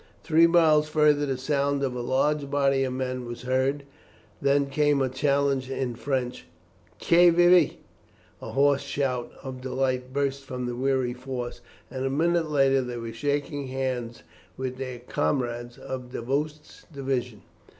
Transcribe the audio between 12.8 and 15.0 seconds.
they were shaking hands with their